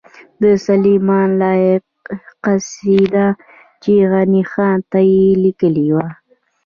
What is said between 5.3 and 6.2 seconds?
لیکلې وه